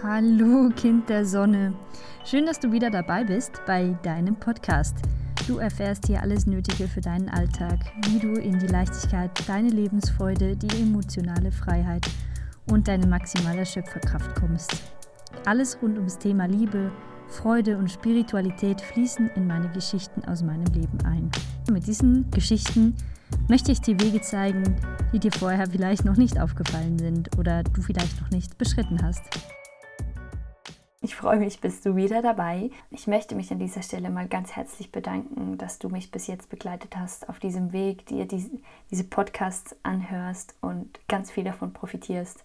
Hallo 0.00 0.68
Kind 0.76 1.08
der 1.08 1.24
Sonne. 1.24 1.74
Schön, 2.24 2.46
dass 2.46 2.60
du 2.60 2.70
wieder 2.70 2.88
dabei 2.88 3.24
bist 3.24 3.60
bei 3.66 3.98
deinem 4.04 4.36
Podcast. 4.36 4.96
Du 5.48 5.56
erfährst 5.56 6.06
hier 6.06 6.22
alles 6.22 6.46
Nötige 6.46 6.86
für 6.86 7.00
deinen 7.00 7.28
Alltag, 7.28 7.80
wie 8.06 8.20
du 8.20 8.34
in 8.34 8.60
die 8.60 8.68
Leichtigkeit, 8.68 9.30
deine 9.48 9.70
Lebensfreude, 9.70 10.56
die 10.56 10.82
emotionale 10.82 11.50
Freiheit 11.50 12.08
und 12.70 12.86
deine 12.86 13.08
maximale 13.08 13.66
Schöpferkraft 13.66 14.36
kommst. 14.36 14.70
Alles 15.44 15.76
rund 15.82 15.96
ums 15.96 16.16
Thema 16.16 16.46
Liebe, 16.46 16.92
Freude 17.26 17.76
und 17.76 17.90
Spiritualität 17.90 18.80
fließen 18.80 19.30
in 19.34 19.48
meine 19.48 19.68
Geschichten 19.70 20.24
aus 20.26 20.44
meinem 20.44 20.72
Leben 20.74 20.98
ein. 21.06 21.28
Mit 21.72 21.88
diesen 21.88 22.30
Geschichten 22.30 22.94
möchte 23.48 23.72
ich 23.72 23.80
dir 23.80 23.98
Wege 24.00 24.20
zeigen, 24.20 24.76
die 25.12 25.18
dir 25.18 25.32
vorher 25.32 25.66
vielleicht 25.66 26.04
noch 26.04 26.16
nicht 26.16 26.40
aufgefallen 26.40 27.00
sind 27.00 27.36
oder 27.36 27.64
du 27.64 27.82
vielleicht 27.82 28.20
noch 28.20 28.30
nicht 28.30 28.58
beschritten 28.58 29.02
hast. 29.02 29.24
Ich 31.08 31.16
freue 31.16 31.38
mich, 31.38 31.62
bist 31.62 31.86
du 31.86 31.96
wieder 31.96 32.20
dabei. 32.20 32.70
Ich 32.90 33.06
möchte 33.06 33.34
mich 33.34 33.50
an 33.50 33.58
dieser 33.58 33.80
Stelle 33.80 34.10
mal 34.10 34.28
ganz 34.28 34.54
herzlich 34.54 34.92
bedanken, 34.92 35.56
dass 35.56 35.78
du 35.78 35.88
mich 35.88 36.10
bis 36.10 36.26
jetzt 36.26 36.50
begleitet 36.50 36.98
hast 36.98 37.30
auf 37.30 37.38
diesem 37.38 37.72
Weg, 37.72 38.04
dir 38.04 38.26
diese, 38.26 38.50
diese 38.90 39.04
Podcasts 39.04 39.74
anhörst 39.82 40.54
und 40.60 41.00
ganz 41.08 41.30
viel 41.30 41.44
davon 41.44 41.72
profitierst. 41.72 42.44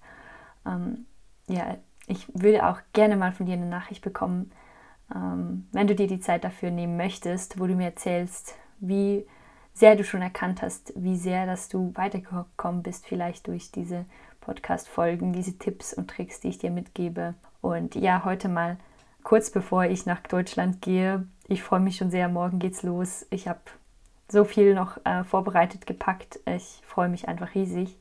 Ähm, 0.65 1.05
ja, 1.49 1.75
ich 2.07 2.25
würde 2.33 2.65
auch 2.65 2.79
gerne 2.93 3.17
mal 3.17 3.33
von 3.33 3.47
dir 3.47 3.55
eine 3.55 3.65
Nachricht 3.65 4.01
bekommen, 4.01 4.49
ähm, 5.13 5.67
wenn 5.73 5.87
du 5.87 5.93
dir 5.93 6.07
die 6.07 6.21
Zeit 6.21 6.45
dafür 6.45 6.71
nehmen 6.71 6.95
möchtest, 6.95 7.59
wo 7.59 7.67
du 7.67 7.75
mir 7.75 7.87
erzählst, 7.87 8.55
wie 8.79 9.27
sehr 9.73 9.97
du 9.97 10.05
schon 10.05 10.21
erkannt 10.21 10.61
hast, 10.61 10.93
wie 10.95 11.17
sehr, 11.17 11.45
dass 11.45 11.67
du 11.67 11.91
weitergekommen 11.95 12.81
bist, 12.81 13.07
vielleicht 13.07 13.45
durch 13.47 13.73
diese 13.73 14.05
Podcast-Folgen, 14.39 15.33
diese 15.33 15.57
Tipps 15.57 15.93
und 15.93 16.09
Tricks, 16.09 16.39
die 16.39 16.47
ich 16.47 16.59
dir 16.59 16.71
mitgebe. 16.71 17.35
Und 17.63 17.95
ja, 17.95 18.25
heute 18.25 18.49
mal 18.49 18.75
kurz 19.23 19.49
bevor 19.49 19.85
ich 19.85 20.05
nach 20.05 20.19
Deutschland 20.19 20.81
gehe. 20.81 21.25
Ich 21.47 21.63
freue 21.63 21.79
mich 21.79 21.95
schon 21.95 22.11
sehr, 22.11 22.27
morgen 22.27 22.59
geht's 22.59 22.83
los. 22.83 23.25
Ich 23.29 23.47
habe 23.47 23.61
so 24.27 24.43
viel 24.43 24.75
noch 24.75 24.97
äh, 25.05 25.23
vorbereitet, 25.23 25.87
gepackt. 25.87 26.41
Ich 26.45 26.81
freue 26.85 27.07
mich 27.07 27.29
einfach 27.29 27.55
riesig. 27.55 27.97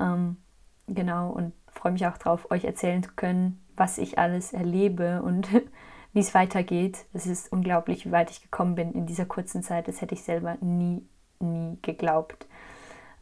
Ähm, 0.00 0.38
genau, 0.86 1.28
und 1.28 1.52
freue 1.70 1.92
mich 1.92 2.06
auch 2.06 2.16
darauf, 2.16 2.50
euch 2.50 2.64
erzählen 2.64 3.02
zu 3.02 3.10
können, 3.14 3.62
was 3.76 3.98
ich 3.98 4.18
alles 4.18 4.54
erlebe 4.54 5.20
und 5.20 5.48
wie 6.14 6.20
es 6.20 6.32
weitergeht. 6.32 7.04
Es 7.12 7.26
ist 7.26 7.52
unglaublich, 7.52 8.06
wie 8.06 8.12
weit 8.12 8.30
ich 8.30 8.40
gekommen 8.40 8.74
bin 8.74 8.92
in 8.92 9.04
dieser 9.04 9.26
kurzen 9.26 9.62
Zeit. 9.62 9.86
Das 9.86 10.00
hätte 10.00 10.14
ich 10.14 10.22
selber 10.22 10.56
nie, 10.62 11.06
nie 11.40 11.76
geglaubt. 11.82 12.46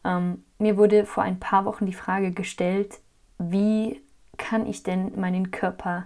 Ähm, 0.05 0.45
mir 0.59 0.77
wurde 0.77 1.05
vor 1.05 1.23
ein 1.23 1.41
paar 1.41 1.65
Wochen 1.65 1.85
die 1.85 1.93
Frage 1.93 2.31
gestellt, 2.31 3.01
wie 3.37 4.01
kann 4.37 4.65
ich 4.65 4.83
denn 4.83 5.19
meinen 5.19 5.51
Körper 5.51 6.05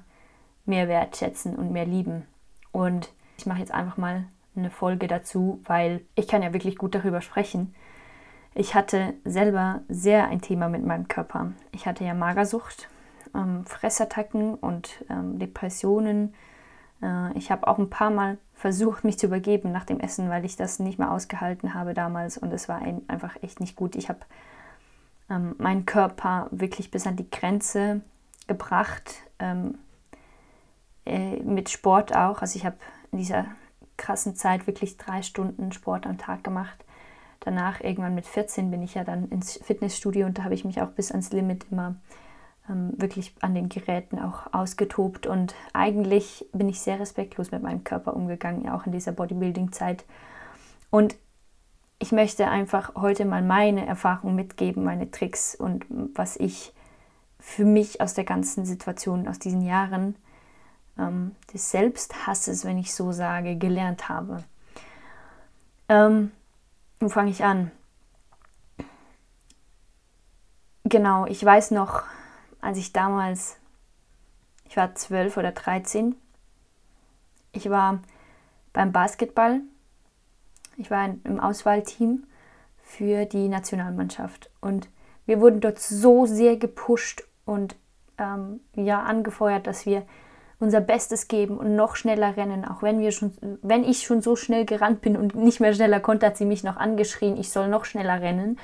mehr 0.66 0.88
wertschätzen 0.88 1.56
und 1.56 1.72
mehr 1.72 1.86
lieben? 1.86 2.26
Und 2.72 3.12
ich 3.38 3.46
mache 3.46 3.60
jetzt 3.60 3.74
einfach 3.74 3.98
mal 3.98 4.26
eine 4.56 4.70
Folge 4.70 5.08
dazu, 5.08 5.62
weil 5.66 6.02
ich 6.16 6.28
kann 6.28 6.44
ja 6.44 6.54
wirklich 6.54 6.78
gut 6.78 6.96
darüber 6.96 7.22
sprechen. 7.22 7.74
Ich 8.54 8.76
hatte 8.76 9.14
selber 9.24 9.82
sehr 9.88 10.28
ein 10.28 10.42
Thema 10.42 10.68
mit 10.68 10.86
meinem 10.86 11.08
Körper. 11.08 11.54
Ich 11.72 11.86
hatte 11.86 12.04
ja 12.04 12.14
Magersucht, 12.14 12.90
ähm, 13.34 13.66
Fressattacken 13.66 14.56
und 14.56 15.06
ähm, 15.10 15.40
Depressionen, 15.40 16.34
äh, 17.02 17.38
ich 17.38 17.52
habe 17.52 17.68
auch 17.68 17.78
ein 17.78 17.90
paar 17.90 18.12
Mal 18.12 18.38
versucht, 18.54 19.04
mich 19.04 19.18
zu 19.18 19.26
übergeben 19.26 19.72
nach 19.72 19.86
dem 19.86 20.00
Essen, 20.00 20.30
weil 20.30 20.46
ich 20.46 20.56
das 20.56 20.80
nicht 20.80 21.00
mehr 21.00 21.12
ausgehalten 21.12 21.74
habe 21.74 21.94
damals 21.94 22.38
und 22.38 22.52
es 22.54 22.70
war 22.70 22.80
ein, 22.80 23.02
einfach 23.08 23.36
echt 23.42 23.60
nicht 23.60 23.76
gut. 23.76 23.96
Ich 23.96 24.10
habe 24.10 24.20
ähm, 25.30 25.56
meinen 25.58 25.86
Körper 25.86 26.48
wirklich 26.52 26.92
bis 26.92 27.08
an 27.08 27.16
die 27.16 27.30
Grenze 27.30 28.02
gebracht, 28.52 29.16
ähm, 29.40 29.78
äh, 31.06 31.38
mit 31.38 31.70
Sport 31.70 32.14
auch. 32.16 32.42
Also 32.42 32.58
ich 32.58 32.66
habe 32.66 32.76
in 33.12 33.18
dieser 33.18 33.46
krassen 33.96 34.36
Zeit 34.36 34.68
wirklich 34.68 34.98
drei 34.98 35.22
Stunden 35.22 35.72
Sport 35.72 36.06
am 36.06 36.18
Tag 36.18 36.44
gemacht. 36.44 36.84
Danach, 37.40 37.82
irgendwann 37.82 38.14
mit 38.14 38.26
14, 38.26 38.70
bin 38.70 38.82
ich 38.82 38.96
ja 38.96 39.04
dann 39.04 39.30
ins 39.30 39.58
Fitnessstudio 39.64 40.26
und 40.26 40.38
da 40.38 40.44
habe 40.44 40.54
ich 40.54 40.66
mich 40.66 40.82
auch 40.82 40.90
bis 40.90 41.12
ans 41.12 41.32
Limit 41.32 41.68
immer 41.72 41.96
ähm, 42.70 42.94
wirklich 42.98 43.34
an 43.42 43.56
den 43.56 43.70
Geräten 43.70 44.20
auch 44.20 44.54
ausgetobt 44.54 45.26
und 45.28 45.56
eigentlich 45.74 46.46
bin 46.52 46.70
ich 46.70 46.82
sehr 46.82 47.00
respektlos 47.00 47.52
mit 47.52 47.64
meinem 47.64 47.84
Körper 47.84 48.16
umgegangen, 48.16 48.70
auch 48.70 48.86
in 48.86 48.92
dieser 48.92 49.14
Bodybuilding-Zeit. 49.14 50.06
Und 50.92 51.16
ich 52.00 52.12
möchte 52.12 52.48
einfach 52.48 52.96
heute 52.96 53.26
mal 53.26 53.42
meine 53.42 53.86
Erfahrungen 53.86 54.36
mitgeben, 54.36 54.84
meine 54.84 55.10
Tricks 55.10 55.56
und 55.56 55.86
was 55.90 56.36
ich 56.36 56.74
für 57.42 57.66
mich 57.66 58.00
aus 58.00 58.14
der 58.14 58.24
ganzen 58.24 58.66
Situation, 58.66 59.28
aus 59.28 59.40
diesen 59.40 59.62
Jahren 59.62 60.16
ähm, 60.98 61.36
des 61.54 61.72
Selbsthasses, 61.72 62.64
wenn 62.64 62.78
ich 62.78 62.94
so 62.94 63.12
sage, 63.12 63.58
gelernt 63.58 64.08
habe. 64.08 64.44
Ähm, 65.90 66.32
wo 67.00 67.10
fange 67.10 67.32
ich 67.32 67.44
an? 67.44 67.72
Genau, 70.86 71.26
ich 71.26 71.44
weiß 71.44 71.72
noch, 71.72 72.04
als 72.62 72.78
ich 72.78 72.94
damals, 72.94 73.58
ich 74.66 74.78
war 74.78 74.94
zwölf 74.96 75.36
oder 75.36 75.52
dreizehn, 75.52 76.16
ich 77.54 77.70
war 77.70 78.02
beim 78.72 78.92
Basketball, 78.92 79.62
ich 80.78 80.92
war 80.92 81.16
im 81.24 81.40
Auswahlteam 81.40 82.26
für 82.84 83.26
die 83.26 83.48
Nationalmannschaft 83.48 84.50
und 84.62 84.90
wir 85.26 85.40
wurden 85.40 85.60
dort 85.60 85.80
so 85.80 86.26
sehr 86.26 86.58
gepusht 86.58 87.24
und 87.52 87.76
ähm, 88.18 88.62
ja 88.76 89.02
angefeuert, 89.02 89.68
dass 89.68 89.86
wir 89.86 90.04
unser 90.60 90.80
Bestes 90.80 91.28
geben 91.28 91.58
und 91.58 91.76
noch 91.76 91.96
schneller 91.96 92.38
rennen. 92.38 92.66
Auch 92.66 92.82
wenn 92.82 93.00
wir 93.00 93.12
schon, 93.12 93.34
wenn 93.62 93.84
ich 93.84 94.04
schon 94.04 94.22
so 94.22 94.36
schnell 94.36 94.66
gerannt 94.66 95.02
bin 95.02 95.18
und 95.18 95.36
nicht 95.36 95.60
mehr 95.60 95.74
schneller 95.74 96.00
konnte, 96.00 96.28
hat 96.28 96.38
sie 96.38 96.46
mich 96.46 96.64
noch 96.64 96.78
angeschrien, 96.78 97.36
ich 97.38 97.50
soll 97.52 97.68
noch 97.68 97.84
schneller 97.84 98.22
rennen. 98.22 98.58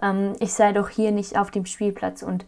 Ähm, 0.00 0.34
ich 0.40 0.52
sei 0.52 0.72
doch 0.72 0.88
hier 0.88 1.10
nicht 1.10 1.38
auf 1.38 1.50
dem 1.50 1.66
Spielplatz 1.66 2.22
und 2.22 2.44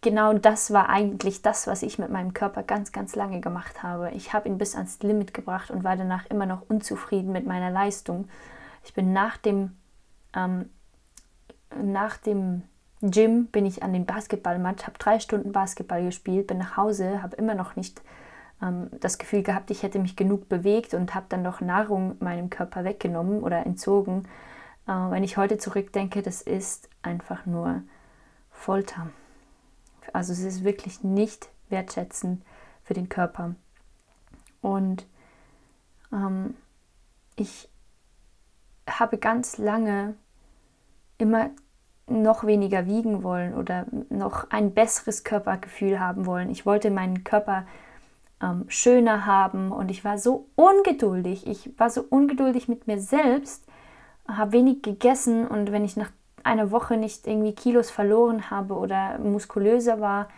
genau 0.00 0.34
das 0.34 0.72
war 0.72 0.88
eigentlich 0.90 1.42
das, 1.42 1.66
was 1.66 1.82
ich 1.82 1.98
mit 1.98 2.10
meinem 2.10 2.34
Körper 2.34 2.62
ganz, 2.62 2.92
ganz 2.92 3.16
lange 3.16 3.40
gemacht 3.40 3.82
habe. 3.82 4.10
Ich 4.14 4.32
habe 4.32 4.48
ihn 4.48 4.58
bis 4.58 4.76
ans 4.76 5.02
Limit 5.02 5.34
gebracht 5.34 5.70
und 5.70 5.82
war 5.82 5.96
danach 5.96 6.26
immer 6.26 6.46
noch 6.46 6.62
unzufrieden 6.68 7.32
mit 7.32 7.46
meiner 7.46 7.70
Leistung. 7.70 8.28
Ich 8.84 8.94
bin 8.94 9.12
nach 9.12 9.38
dem, 9.38 9.76
ähm, 10.36 10.68
nach 11.74 12.18
dem 12.18 12.64
Gym 13.02 13.46
bin 13.46 13.66
ich 13.66 13.82
an 13.82 13.92
den 13.92 14.06
Basketballmatch, 14.06 14.84
habe 14.84 14.98
drei 14.98 15.18
Stunden 15.18 15.52
Basketball 15.52 16.04
gespielt, 16.04 16.46
bin 16.46 16.58
nach 16.58 16.76
Hause, 16.76 17.22
habe 17.22 17.36
immer 17.36 17.54
noch 17.54 17.74
nicht 17.74 18.00
ähm, 18.62 18.88
das 19.00 19.18
Gefühl 19.18 19.42
gehabt, 19.42 19.70
ich 19.70 19.82
hätte 19.82 19.98
mich 19.98 20.16
genug 20.16 20.48
bewegt 20.48 20.94
und 20.94 21.14
habe 21.14 21.26
dann 21.28 21.42
noch 21.42 21.60
Nahrung 21.60 22.16
meinem 22.20 22.48
Körper 22.48 22.84
weggenommen 22.84 23.42
oder 23.42 23.66
entzogen. 23.66 24.28
Äh, 24.86 24.92
wenn 24.92 25.24
ich 25.24 25.36
heute 25.36 25.58
zurückdenke, 25.58 26.22
das 26.22 26.42
ist 26.42 26.88
einfach 27.02 27.44
nur 27.44 27.82
Folter. 28.52 29.10
Also 30.12 30.32
es 30.32 30.40
ist 30.40 30.62
wirklich 30.62 31.02
nicht 31.02 31.48
wertschätzend 31.68 32.44
für 32.84 32.94
den 32.94 33.08
Körper. 33.08 33.56
Und 34.60 35.06
ähm, 36.12 36.54
ich 37.34 37.68
habe 38.88 39.18
ganz 39.18 39.58
lange 39.58 40.14
immer 41.18 41.50
noch 42.06 42.44
weniger 42.44 42.86
wiegen 42.86 43.22
wollen 43.22 43.54
oder 43.54 43.86
noch 44.08 44.50
ein 44.50 44.74
besseres 44.74 45.24
Körpergefühl 45.24 46.00
haben 46.00 46.26
wollen. 46.26 46.50
Ich 46.50 46.66
wollte 46.66 46.90
meinen 46.90 47.24
Körper 47.24 47.64
ähm, 48.42 48.64
schöner 48.68 49.24
haben 49.26 49.72
und 49.72 49.90
ich 49.90 50.04
war 50.04 50.18
so 50.18 50.46
ungeduldig. 50.56 51.46
Ich 51.46 51.70
war 51.78 51.90
so 51.90 52.04
ungeduldig 52.08 52.68
mit 52.68 52.86
mir 52.86 53.00
selbst, 53.00 53.66
habe 54.28 54.52
wenig 54.52 54.82
gegessen 54.82 55.46
und 55.46 55.72
wenn 55.72 55.84
ich 55.84 55.96
nach 55.96 56.10
eine 56.44 56.70
Woche 56.70 56.96
nicht 56.96 57.26
irgendwie 57.26 57.54
Kilos 57.54 57.90
verloren 57.90 58.50
habe 58.50 58.74
oder 58.74 59.18
muskulöser 59.18 60.00
war, 60.00 60.28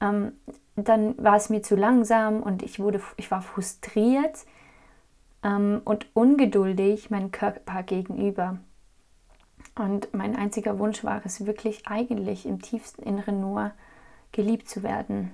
ähm, 0.00 0.32
dann 0.76 1.14
war 1.22 1.36
es 1.36 1.50
mir 1.50 1.62
zu 1.62 1.76
langsam 1.76 2.42
und 2.42 2.62
ich 2.62 2.80
wurde, 2.80 3.00
ich 3.18 3.30
war 3.30 3.42
frustriert 3.42 4.46
ähm, 5.42 5.82
und 5.84 6.06
ungeduldig 6.14 7.10
meinem 7.10 7.30
Körper 7.30 7.82
gegenüber. 7.82 8.58
Und 9.74 10.12
mein 10.12 10.36
einziger 10.36 10.78
Wunsch 10.78 11.02
war 11.02 11.22
es 11.24 11.46
wirklich 11.46 11.86
eigentlich 11.86 12.46
im 12.46 12.60
tiefsten 12.60 13.02
Inneren 13.02 13.40
nur 13.40 13.72
geliebt 14.32 14.68
zu 14.68 14.82
werden. 14.82 15.32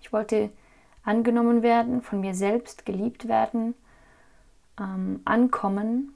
Ich 0.00 0.12
wollte 0.12 0.50
angenommen 1.04 1.62
werden, 1.62 2.02
von 2.02 2.20
mir 2.20 2.34
selbst 2.34 2.84
geliebt 2.84 3.28
werden, 3.28 3.74
ähm, 4.78 5.20
ankommen 5.24 6.14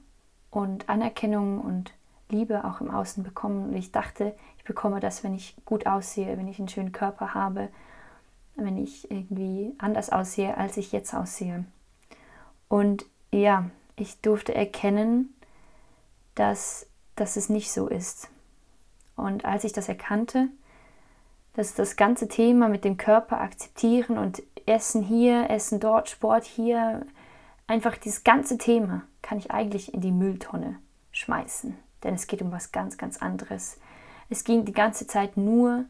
und 0.51 0.89
Anerkennung 0.89 1.61
und 1.61 1.93
Liebe 2.29 2.65
auch 2.65 2.81
im 2.81 2.91
Außen 2.91 3.23
bekommen. 3.23 3.69
Und 3.69 3.75
ich 3.75 3.91
dachte, 3.91 4.35
ich 4.57 4.63
bekomme 4.63 4.99
das, 4.99 5.23
wenn 5.23 5.33
ich 5.33 5.55
gut 5.65 5.85
aussehe, 5.85 6.37
wenn 6.37 6.47
ich 6.47 6.59
einen 6.59 6.69
schönen 6.69 6.91
Körper 6.91 7.33
habe, 7.33 7.69
wenn 8.55 8.77
ich 8.77 9.11
irgendwie 9.11 9.73
anders 9.77 10.09
aussehe, 10.09 10.57
als 10.57 10.77
ich 10.77 10.91
jetzt 10.91 11.13
aussehe. 11.13 11.65
Und 12.67 13.05
ja, 13.31 13.69
ich 13.95 14.19
durfte 14.21 14.55
erkennen, 14.55 15.33
dass, 16.35 16.87
dass 17.15 17.37
es 17.37 17.49
nicht 17.49 17.71
so 17.71 17.87
ist. 17.87 18.29
Und 19.15 19.45
als 19.45 19.63
ich 19.63 19.73
das 19.73 19.89
erkannte, 19.89 20.49
dass 21.53 21.73
das 21.73 21.95
ganze 21.95 22.27
Thema 22.27 22.67
mit 22.67 22.83
dem 22.83 22.97
Körper 22.97 23.39
akzeptieren 23.39 24.17
und 24.17 24.43
Essen 24.65 25.01
hier, 25.01 25.49
Essen 25.49 25.79
dort, 25.79 26.09
Sport 26.09 26.43
hier, 26.43 27.05
einfach 27.67 27.97
dieses 27.97 28.23
ganze 28.23 28.57
Thema 28.57 29.03
kann 29.21 29.37
ich 29.37 29.51
eigentlich 29.51 29.93
in 29.93 30.01
die 30.01 30.11
Mülltonne 30.11 30.79
schmeißen. 31.11 31.77
Denn 32.03 32.13
es 32.13 32.27
geht 32.27 32.41
um 32.41 32.51
was 32.51 32.71
ganz, 32.71 32.97
ganz 32.97 33.17
anderes. 33.17 33.79
Es 34.29 34.43
ging 34.43 34.65
die 34.65 34.73
ganze 34.73 35.07
Zeit 35.07 35.37
nur 35.37 35.85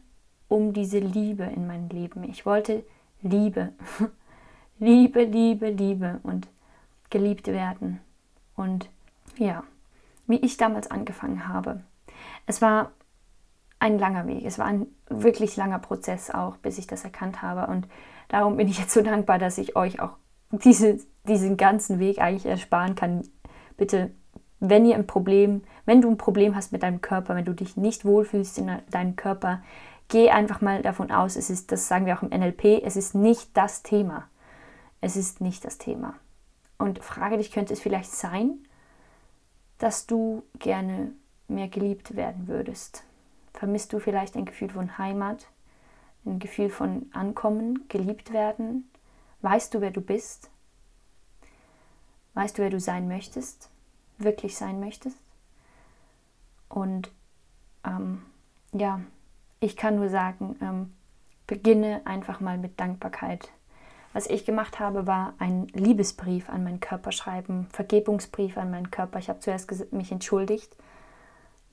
um 0.48 0.72
diese 0.72 0.98
Liebe 0.98 1.44
in 1.44 1.66
meinem 1.66 1.88
Leben. 1.88 2.24
Ich 2.24 2.46
wollte 2.46 2.84
Liebe. 3.22 3.72
Liebe, 4.78 5.24
Liebe, 5.24 5.70
Liebe 5.70 6.20
und 6.22 6.48
geliebt 7.10 7.48
werden. 7.48 8.00
Und 8.54 8.88
ja, 9.36 9.64
wie 10.26 10.36
ich 10.36 10.56
damals 10.56 10.90
angefangen 10.90 11.48
habe. 11.48 11.82
Es 12.46 12.62
war 12.62 12.92
ein 13.78 13.98
langer 13.98 14.26
Weg. 14.26 14.44
Es 14.44 14.58
war 14.58 14.66
ein 14.66 14.86
wirklich 15.08 15.56
langer 15.56 15.78
Prozess 15.78 16.30
auch, 16.30 16.56
bis 16.56 16.78
ich 16.78 16.86
das 16.86 17.04
erkannt 17.04 17.42
habe. 17.42 17.70
Und 17.70 17.86
darum 18.28 18.56
bin 18.56 18.68
ich 18.68 18.78
jetzt 18.78 18.92
so 18.92 19.02
dankbar, 19.02 19.38
dass 19.38 19.58
ich 19.58 19.76
euch 19.76 20.00
auch 20.00 20.16
diese, 20.50 20.98
diesen 21.24 21.56
ganzen 21.56 21.98
Weg 21.98 22.20
eigentlich 22.20 22.46
ersparen 22.46 22.94
kann. 22.94 23.22
Bitte, 23.76 24.12
wenn 24.60 24.86
ihr 24.86 24.94
ein 24.94 25.06
Problem, 25.06 25.62
wenn 25.84 26.00
du 26.00 26.10
ein 26.10 26.18
Problem 26.18 26.56
hast 26.56 26.72
mit 26.72 26.82
deinem 26.82 27.00
Körper, 27.00 27.36
wenn 27.36 27.44
du 27.44 27.52
dich 27.52 27.76
nicht 27.76 28.04
wohlfühlst 28.04 28.58
in 28.58 28.70
deinem 28.90 29.16
Körper, 29.16 29.62
geh 30.08 30.30
einfach 30.30 30.60
mal 30.60 30.82
davon 30.82 31.10
aus, 31.10 31.36
es 31.36 31.50
ist, 31.50 31.72
das 31.72 31.88
sagen 31.88 32.06
wir 32.06 32.16
auch 32.16 32.22
im 32.22 32.30
NLP, 32.30 32.82
es 32.82 32.96
ist 32.96 33.14
nicht 33.14 33.56
das 33.56 33.82
Thema. 33.82 34.28
Es 35.00 35.16
ist 35.16 35.40
nicht 35.40 35.64
das 35.64 35.78
Thema. 35.78 36.14
Und 36.78 37.02
frage 37.02 37.36
dich, 37.36 37.52
könnte 37.52 37.74
es 37.74 37.80
vielleicht 37.80 38.10
sein, 38.12 38.65
dass 39.78 40.06
du 40.06 40.42
gerne 40.58 41.12
mehr 41.48 41.68
geliebt 41.68 42.16
werden 42.16 42.48
würdest? 42.48 43.04
Vermisst 43.52 43.92
du 43.92 44.00
vielleicht 44.00 44.36
ein 44.36 44.44
Gefühl 44.44 44.70
von 44.70 44.98
Heimat, 44.98 45.46
ein 46.24 46.38
Gefühl 46.38 46.70
von 46.70 47.10
Ankommen, 47.12 47.88
geliebt 47.88 48.32
werden? 48.32 48.90
Weißt 49.42 49.72
du, 49.72 49.80
wer 49.80 49.90
du 49.90 50.00
bist? 50.00 50.50
Weißt 52.34 52.58
du, 52.58 52.62
wer 52.62 52.70
du 52.70 52.80
sein 52.80 53.08
möchtest? 53.08 53.70
Wirklich 54.18 54.56
sein 54.56 54.80
möchtest? 54.80 55.18
Und 56.68 57.10
ähm, 57.84 58.22
ja, 58.72 59.00
ich 59.60 59.76
kann 59.76 59.96
nur 59.96 60.10
sagen, 60.10 60.56
ähm, 60.60 60.92
beginne 61.46 62.02
einfach 62.04 62.40
mal 62.40 62.58
mit 62.58 62.78
Dankbarkeit. 62.78 63.50
Was 64.16 64.28
ich 64.28 64.46
gemacht 64.46 64.80
habe, 64.80 65.06
war 65.06 65.34
ein 65.38 65.66
Liebesbrief 65.74 66.48
an 66.48 66.64
meinen 66.64 66.80
Körper 66.80 67.12
schreiben, 67.12 67.66
Vergebungsbrief 67.70 68.56
an 68.56 68.70
meinen 68.70 68.90
Körper. 68.90 69.18
Ich 69.18 69.28
habe 69.28 69.40
zuerst 69.40 69.92
mich 69.92 70.10
entschuldigt 70.10 70.74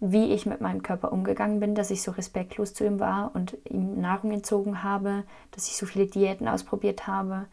wie 0.06 0.34
ich 0.34 0.46
mit 0.46 0.60
meinem 0.60 0.84
Körper 0.84 1.14
umgegangen 1.14 1.62
bin, 1.62 1.76
dass 1.76 1.90
ich 1.90 2.02
so 2.02 2.12
respektlos 2.12 2.74
zu 2.74 2.86
ihm 2.86 3.00
war 3.00 3.32
und 3.34 3.58
ihm 3.70 4.02
Nahrung 4.02 4.32
entzogen 4.32 4.84
habe, 4.84 5.24
dass 5.52 5.70
ich 5.70 5.78
so 5.78 5.86
viele 5.86 6.08
Diäten 6.08 6.50
ausprobiert 6.50 7.08
habe, 7.08 7.46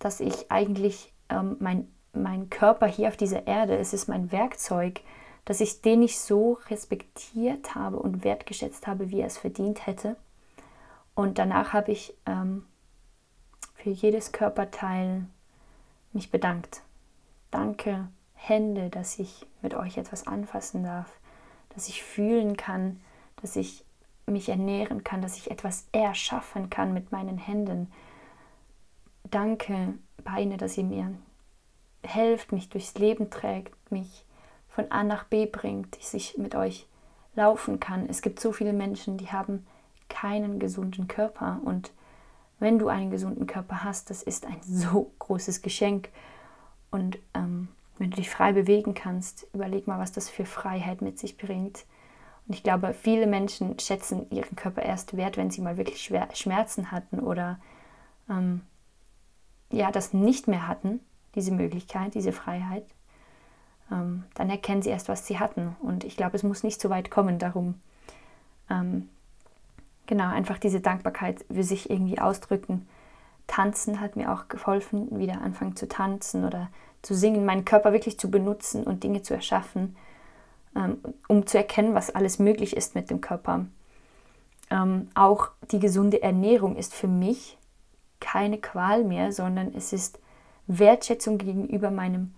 dass 0.00 0.18
ich 0.18 0.50
eigentlich 0.50 1.12
ähm, 1.28 1.56
mein, 1.60 1.86
mein 2.12 2.50
Körper 2.50 2.88
hier 2.88 3.06
auf 3.06 3.16
dieser 3.16 3.46
Erde, 3.46 3.76
es 3.76 3.92
ist 3.92 4.08
mein 4.08 4.32
Werkzeug, 4.32 5.02
dass 5.44 5.60
ich 5.60 5.80
den 5.80 6.00
nicht 6.00 6.18
so 6.18 6.58
respektiert 6.68 7.76
habe 7.76 8.00
und 8.00 8.24
wertgeschätzt 8.24 8.88
habe, 8.88 9.10
wie 9.10 9.20
er 9.20 9.28
es 9.28 9.38
verdient 9.38 9.86
hätte. 9.86 10.16
Und 11.14 11.38
danach 11.38 11.74
habe 11.74 11.92
ich 11.92 12.12
ähm, 12.26 12.64
für 13.88 13.94
jedes 13.94 14.32
Körperteil 14.32 15.24
mich 16.12 16.30
bedankt. 16.30 16.82
Danke, 17.50 18.08
Hände, 18.34 18.90
dass 18.90 19.18
ich 19.18 19.46
mit 19.62 19.72
euch 19.72 19.96
etwas 19.96 20.26
anfassen 20.26 20.84
darf 20.84 21.10
dass 21.70 21.88
ich 21.88 22.02
fühlen 22.02 22.56
kann, 22.56 23.00
dass 23.40 23.54
ich 23.54 23.84
mich 24.26 24.48
ernähren 24.48 25.04
kann, 25.04 25.22
dass 25.22 25.36
ich 25.36 25.50
etwas 25.50 25.86
erschaffen 25.92 26.70
kann 26.70 26.92
mit 26.92 27.12
meinen 27.12 27.38
Händen. 27.38 27.92
Danke, 29.30 29.94
Beine, 30.24 30.56
dass 30.56 30.76
ihr 30.76 30.82
mir 30.82 31.14
helft, 32.02 32.50
mich 32.50 32.68
durchs 32.68 32.94
Leben 32.94 33.30
trägt, 33.30 33.92
mich 33.92 34.24
von 34.68 34.90
A 34.90 35.04
nach 35.04 35.24
B 35.24 35.46
bringt, 35.46 35.96
dass 35.98 36.14
ich 36.14 36.36
mit 36.36 36.56
euch 36.56 36.86
laufen 37.36 37.78
kann. 37.78 38.08
Es 38.08 38.22
gibt 38.22 38.40
so 38.40 38.52
viele 38.52 38.72
Menschen, 38.72 39.18
die 39.18 39.30
haben 39.30 39.64
keinen 40.08 40.58
gesunden 40.58 41.06
Körper 41.06 41.60
und 41.64 41.92
wenn 42.58 42.78
du 42.78 42.88
einen 42.88 43.10
gesunden 43.10 43.46
Körper 43.46 43.84
hast, 43.84 44.10
das 44.10 44.22
ist 44.22 44.46
ein 44.46 44.58
so 44.62 45.12
großes 45.18 45.62
Geschenk 45.62 46.10
und 46.90 47.18
ähm, 47.34 47.68
wenn 47.98 48.10
du 48.10 48.16
dich 48.16 48.30
frei 48.30 48.52
bewegen 48.52 48.94
kannst, 48.94 49.46
überleg 49.52 49.86
mal, 49.86 49.98
was 49.98 50.12
das 50.12 50.30
für 50.30 50.46
Freiheit 50.46 51.02
mit 51.02 51.18
sich 51.18 51.36
bringt. 51.36 51.84
Und 52.46 52.54
ich 52.54 52.62
glaube, 52.62 52.94
viele 52.94 53.26
Menschen 53.26 53.78
schätzen 53.78 54.30
ihren 54.30 54.56
Körper 54.56 54.82
erst 54.82 55.16
wert, 55.16 55.36
wenn 55.36 55.50
sie 55.50 55.60
mal 55.60 55.76
wirklich 55.76 56.10
Schmerzen 56.34 56.92
hatten 56.92 57.18
oder 57.18 57.58
ähm, 58.30 58.62
ja, 59.70 59.90
das 59.90 60.12
nicht 60.12 60.48
mehr 60.48 60.66
hatten, 60.66 61.00
diese 61.34 61.52
Möglichkeit, 61.52 62.14
diese 62.14 62.32
Freiheit. 62.32 62.86
Ähm, 63.90 64.24
dann 64.34 64.48
erkennen 64.48 64.82
sie 64.82 64.90
erst, 64.90 65.08
was 65.08 65.26
sie 65.26 65.38
hatten. 65.38 65.76
Und 65.80 66.04
ich 66.04 66.16
glaube, 66.16 66.36
es 66.36 66.42
muss 66.42 66.62
nicht 66.62 66.80
so 66.80 66.88
weit 66.90 67.10
kommen 67.10 67.38
darum. 67.38 67.74
Ähm, 68.70 69.08
genau, 70.08 70.28
einfach 70.28 70.58
diese 70.58 70.80
Dankbarkeit 70.80 71.44
für 71.52 71.62
sich 71.62 71.88
irgendwie 71.88 72.18
ausdrücken. 72.18 72.88
Tanzen 73.46 74.00
hat 74.00 74.16
mir 74.16 74.32
auch 74.32 74.48
geholfen, 74.48 75.16
wieder 75.18 75.40
anfangen 75.40 75.76
zu 75.76 75.86
tanzen 75.86 76.44
oder 76.44 76.68
zu 77.02 77.14
singen, 77.14 77.44
meinen 77.44 77.64
Körper 77.64 77.92
wirklich 77.92 78.18
zu 78.18 78.28
benutzen 78.30 78.82
und 78.82 79.04
Dinge 79.04 79.22
zu 79.22 79.34
erschaffen, 79.34 79.96
ähm, 80.74 80.98
um 81.28 81.46
zu 81.46 81.56
erkennen, 81.56 81.94
was 81.94 82.10
alles 82.10 82.40
möglich 82.40 82.76
ist 82.76 82.96
mit 82.96 83.10
dem 83.10 83.20
Körper. 83.20 83.66
Ähm, 84.70 85.08
auch 85.14 85.50
die 85.70 85.78
gesunde 85.78 86.22
Ernährung 86.22 86.76
ist 86.76 86.94
für 86.94 87.06
mich 87.06 87.56
keine 88.20 88.58
Qual 88.58 89.04
mehr, 89.04 89.32
sondern 89.32 89.72
es 89.74 89.92
ist 89.92 90.18
Wertschätzung 90.66 91.38
gegenüber 91.38 91.90
meinem 91.90 92.34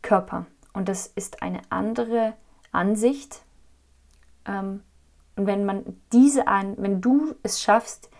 Körper. 0.00 0.46
Und 0.72 0.88
das 0.88 1.08
ist 1.08 1.42
eine 1.42 1.60
andere 1.68 2.34
Ansicht. 2.70 3.42
Ähm, 4.46 4.82
und 5.36 5.46
wenn 5.46 5.64
man 5.64 5.84
diese 6.12 6.46
an, 6.46 6.74
wenn 6.78 7.00
du 7.00 7.34
es 7.42 7.60
schaffst, 7.60 8.10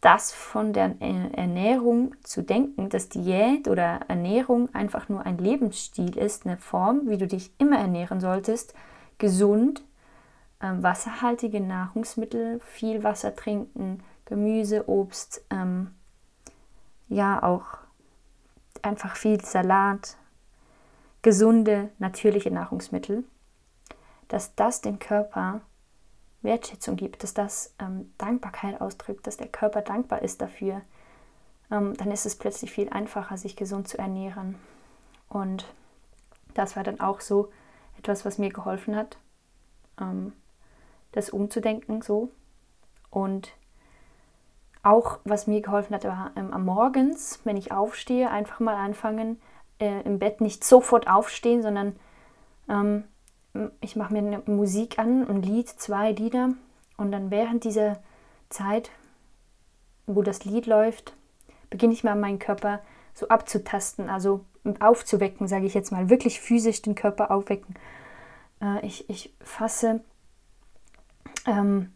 das 0.00 0.32
von 0.32 0.72
der 0.72 0.94
Ernährung 1.00 2.14
zu 2.22 2.42
denken, 2.42 2.90
dass 2.90 3.08
Diät 3.08 3.66
oder 3.66 4.02
Ernährung 4.08 4.72
einfach 4.74 5.08
nur 5.08 5.26
ein 5.26 5.38
Lebensstil 5.38 6.16
ist, 6.16 6.46
eine 6.46 6.58
Form, 6.58 7.08
wie 7.08 7.18
du 7.18 7.26
dich 7.26 7.50
immer 7.58 7.78
ernähren 7.78 8.20
solltest, 8.20 8.74
gesund, 9.18 9.82
äh, 10.60 10.70
wasserhaltige 10.78 11.60
Nahrungsmittel, 11.60 12.60
viel 12.60 13.02
Wasser 13.02 13.34
trinken, 13.34 14.02
Gemüse, 14.26 14.88
Obst, 14.88 15.44
ähm, 15.50 15.90
ja 17.08 17.42
auch 17.42 17.78
einfach 18.82 19.16
viel 19.16 19.40
Salat, 19.40 20.16
gesunde, 21.22 21.90
natürliche 21.98 22.50
Nahrungsmittel, 22.50 23.24
dass 24.28 24.54
das 24.54 24.80
den 24.80 24.98
Körper 24.98 25.60
Wertschätzung 26.42 26.96
gibt, 26.96 27.22
dass 27.22 27.34
das 27.34 27.74
ähm, 27.78 28.12
Dankbarkeit 28.18 28.80
ausdrückt, 28.80 29.26
dass 29.26 29.36
der 29.36 29.48
Körper 29.48 29.82
dankbar 29.82 30.22
ist 30.22 30.40
dafür, 30.40 30.82
ähm, 31.70 31.94
dann 31.96 32.10
ist 32.10 32.26
es 32.26 32.36
plötzlich 32.36 32.70
viel 32.70 32.88
einfacher, 32.88 33.36
sich 33.36 33.56
gesund 33.56 33.88
zu 33.88 33.98
ernähren. 33.98 34.56
Und 35.28 35.66
das 36.54 36.76
war 36.76 36.84
dann 36.84 37.00
auch 37.00 37.20
so 37.20 37.50
etwas, 37.98 38.24
was 38.24 38.38
mir 38.38 38.50
geholfen 38.50 38.96
hat, 38.96 39.18
ähm, 40.00 40.32
das 41.12 41.30
umzudenken 41.30 42.02
so. 42.02 42.30
Und 43.10 43.52
auch 44.82 45.18
was 45.24 45.46
mir 45.46 45.60
geholfen 45.62 45.94
hat, 45.94 46.04
war 46.04 46.30
ähm, 46.36 46.52
am 46.52 46.64
Morgens, 46.64 47.40
wenn 47.44 47.56
ich 47.56 47.72
aufstehe, 47.72 48.30
einfach 48.30 48.60
mal 48.60 48.76
anfangen, 48.76 49.40
äh, 49.80 50.02
im 50.02 50.18
Bett 50.18 50.40
nicht 50.40 50.64
sofort 50.64 51.08
aufstehen, 51.08 51.62
sondern 51.62 51.96
ähm, 52.68 53.04
ich 53.80 53.96
mache 53.96 54.14
mir 54.14 54.42
Musik 54.46 54.98
an, 54.98 55.28
ein 55.28 55.42
Lied, 55.42 55.68
zwei 55.68 56.12
Lieder 56.12 56.50
und 56.96 57.12
dann 57.12 57.30
während 57.30 57.64
dieser 57.64 57.98
Zeit, 58.48 58.90
wo 60.06 60.22
das 60.22 60.44
Lied 60.44 60.66
läuft, 60.66 61.14
beginne 61.70 61.92
ich 61.92 62.04
mal 62.04 62.14
meinen 62.14 62.38
Körper 62.38 62.80
so 63.14 63.28
abzutasten, 63.28 64.08
also 64.08 64.44
aufzuwecken, 64.80 65.48
sage 65.48 65.66
ich 65.66 65.74
jetzt 65.74 65.92
mal, 65.92 66.10
wirklich 66.10 66.40
physisch 66.40 66.82
den 66.82 66.94
Körper 66.94 67.30
aufwecken. 67.30 67.74
Äh, 68.60 68.84
ich, 68.86 69.08
ich 69.08 69.34
fasse 69.40 70.00
ähm, 71.46 71.92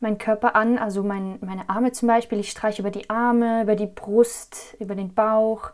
meinen 0.00 0.18
Körper 0.18 0.56
an, 0.56 0.78
also 0.78 1.02
mein, 1.02 1.38
meine 1.40 1.68
Arme 1.68 1.92
zum 1.92 2.08
Beispiel, 2.08 2.38
ich 2.38 2.50
streiche 2.50 2.82
über 2.82 2.90
die 2.90 3.08
Arme, 3.08 3.62
über 3.62 3.76
die 3.76 3.86
Brust, 3.86 4.76
über 4.78 4.94
den 4.94 5.14
Bauch. 5.14 5.70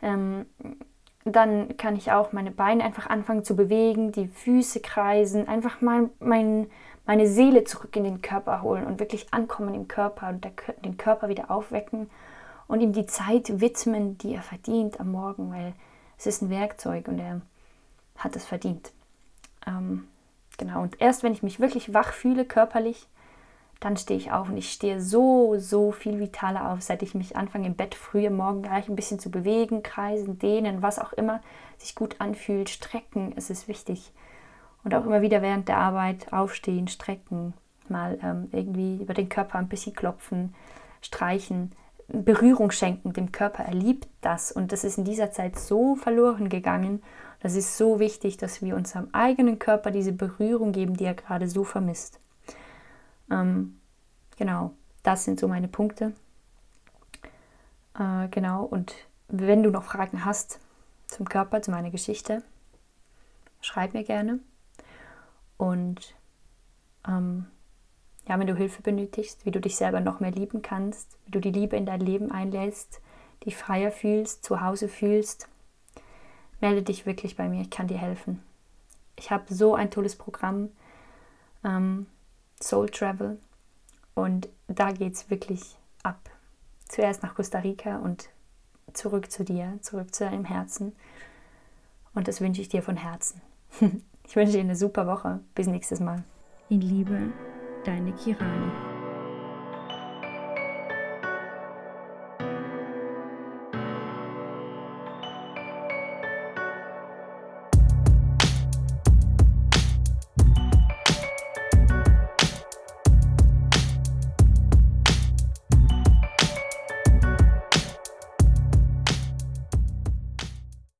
Ähm, 0.00 0.46
dann 1.24 1.76
kann 1.76 1.96
ich 1.96 2.12
auch 2.12 2.32
meine 2.32 2.50
Beine 2.50 2.84
einfach 2.84 3.08
anfangen 3.08 3.44
zu 3.44 3.54
bewegen, 3.54 4.12
die 4.12 4.28
Füße 4.28 4.80
kreisen, 4.80 5.48
einfach 5.48 5.80
mal 5.80 6.10
mein, 6.18 6.68
meine 7.06 7.28
Seele 7.28 7.64
zurück 7.64 7.94
in 7.96 8.04
den 8.04 8.22
Körper 8.22 8.62
holen 8.62 8.86
und 8.86 9.00
wirklich 9.00 9.32
ankommen 9.32 9.74
im 9.74 9.88
Körper 9.88 10.28
und 10.28 10.44
der, 10.44 10.52
den 10.84 10.96
Körper 10.96 11.28
wieder 11.28 11.50
aufwecken 11.50 12.10
und 12.66 12.80
ihm 12.80 12.92
die 12.92 13.06
Zeit 13.06 13.60
widmen, 13.60 14.18
die 14.18 14.34
er 14.34 14.42
verdient 14.42 15.00
am 15.00 15.12
Morgen, 15.12 15.52
weil 15.52 15.74
es 16.18 16.26
ist 16.26 16.42
ein 16.42 16.50
Werkzeug 16.50 17.08
und 17.08 17.18
er 17.18 17.40
hat 18.16 18.36
es 18.36 18.44
verdient. 18.44 18.92
Ähm, 19.66 20.08
Genau, 20.58 20.82
und 20.82 21.00
erst 21.00 21.22
wenn 21.22 21.32
ich 21.32 21.42
mich 21.42 21.60
wirklich 21.60 21.94
wach 21.94 22.12
fühle 22.12 22.44
körperlich, 22.44 23.08
dann 23.82 23.96
stehe 23.96 24.18
ich 24.18 24.30
auf 24.30 24.48
und 24.48 24.56
ich 24.56 24.70
stehe 24.70 25.00
so, 25.00 25.58
so 25.58 25.90
viel 25.90 26.20
vitaler 26.20 26.70
auf, 26.70 26.82
seit 26.82 27.02
ich 27.02 27.14
mich 27.14 27.36
anfange 27.36 27.66
im 27.66 27.74
Bett 27.74 27.96
früh 27.96 28.26
am 28.26 28.36
Morgen 28.36 28.62
gleich 28.62 28.88
ein 28.88 28.94
bisschen 28.94 29.18
zu 29.18 29.28
bewegen, 29.28 29.82
kreisen, 29.82 30.38
dehnen, 30.38 30.82
was 30.82 31.00
auch 31.00 31.12
immer 31.12 31.40
sich 31.78 31.96
gut 31.96 32.16
anfühlt, 32.20 32.70
strecken, 32.70 33.32
es 33.34 33.50
ist 33.50 33.66
wichtig. 33.66 34.12
Und 34.84 34.94
auch 34.94 35.04
immer 35.04 35.20
wieder 35.20 35.42
während 35.42 35.68
der 35.68 35.78
Arbeit 35.78 36.32
aufstehen, 36.32 36.86
strecken, 36.86 37.54
mal 37.88 38.18
ähm, 38.22 38.48
irgendwie 38.52 39.02
über 39.02 39.14
den 39.14 39.28
Körper 39.28 39.58
ein 39.58 39.68
bisschen 39.68 39.94
klopfen, 39.94 40.54
streichen, 41.00 41.72
Berührung 42.06 42.70
schenken 42.70 43.12
dem 43.12 43.32
Körper. 43.32 43.64
Er 43.64 43.74
liebt 43.74 44.06
das 44.20 44.52
und 44.52 44.70
das 44.70 44.84
ist 44.84 44.98
in 44.98 45.04
dieser 45.04 45.32
Zeit 45.32 45.58
so 45.58 45.96
verloren 45.96 46.48
gegangen. 46.48 47.02
Das 47.40 47.56
ist 47.56 47.76
so 47.76 47.98
wichtig, 47.98 48.36
dass 48.36 48.62
wir 48.62 48.76
unserem 48.76 49.08
eigenen 49.12 49.58
Körper 49.58 49.90
diese 49.90 50.12
Berührung 50.12 50.70
geben, 50.70 50.96
die 50.96 51.04
er 51.04 51.14
gerade 51.14 51.48
so 51.48 51.64
vermisst. 51.64 52.21
Ähm, 53.32 53.80
genau, 54.36 54.74
das 55.02 55.24
sind 55.24 55.40
so 55.40 55.48
meine 55.48 55.68
Punkte. 55.68 56.12
Äh, 57.98 58.28
genau, 58.28 58.64
und 58.64 58.94
wenn 59.28 59.62
du 59.62 59.70
noch 59.70 59.84
Fragen 59.84 60.24
hast 60.24 60.60
zum 61.06 61.28
Körper, 61.28 61.62
zu 61.62 61.70
meiner 61.70 61.90
Geschichte, 61.90 62.42
schreib 63.62 63.94
mir 63.94 64.04
gerne. 64.04 64.38
Und 65.56 66.14
ähm, 67.08 67.46
ja, 68.28 68.38
wenn 68.38 68.46
du 68.46 68.54
Hilfe 68.54 68.82
benötigst, 68.82 69.46
wie 69.46 69.50
du 69.50 69.60
dich 69.60 69.76
selber 69.76 70.00
noch 70.00 70.20
mehr 70.20 70.30
lieben 70.30 70.62
kannst, 70.62 71.16
wie 71.24 71.32
du 71.32 71.40
die 71.40 71.50
Liebe 71.50 71.76
in 71.76 71.86
dein 71.86 72.00
Leben 72.00 72.30
einlädst, 72.30 73.00
dich 73.44 73.56
freier 73.56 73.90
fühlst, 73.90 74.44
zu 74.44 74.60
Hause 74.60 74.88
fühlst, 74.88 75.48
melde 76.60 76.82
dich 76.82 77.06
wirklich 77.06 77.36
bei 77.36 77.48
mir, 77.48 77.62
ich 77.62 77.70
kann 77.70 77.88
dir 77.88 77.98
helfen. 77.98 78.42
Ich 79.16 79.30
habe 79.30 79.52
so 79.52 79.74
ein 79.74 79.90
tolles 79.90 80.16
Programm. 80.16 80.70
Ähm, 81.64 82.06
Soul 82.62 82.88
Travel. 82.88 83.38
Und 84.14 84.48
da 84.68 84.92
geht 84.92 85.14
es 85.14 85.30
wirklich 85.30 85.76
ab. 86.02 86.30
Zuerst 86.88 87.22
nach 87.22 87.34
Costa 87.34 87.58
Rica 87.58 87.96
und 87.96 88.28
zurück 88.92 89.30
zu 89.30 89.44
dir, 89.44 89.78
zurück 89.80 90.14
zu 90.14 90.24
deinem 90.24 90.44
Herzen. 90.44 90.94
Und 92.14 92.28
das 92.28 92.40
wünsche 92.40 92.60
ich 92.60 92.68
dir 92.68 92.82
von 92.82 92.96
Herzen. 92.96 93.40
Ich 94.24 94.36
wünsche 94.36 94.52
dir 94.52 94.60
eine 94.60 94.76
super 94.76 95.08
Woche. 95.08 95.40
Bis 95.54 95.66
nächstes 95.66 95.98
Mal. 95.98 96.22
In 96.68 96.80
Liebe, 96.80 97.32
deine 97.84 98.12
Kirani. 98.12 98.91